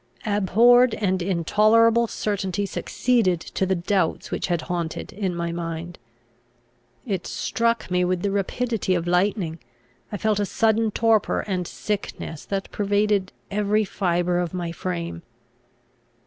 [0.25, 5.99] Abhorred and intolerable certainty succeeded to the doubts which had haunted my mind.
[7.05, 9.59] It struck me with the rapidity of lightning.
[10.11, 15.21] I felt a sudden torpor and sickness that pervaded every fibre of my frame.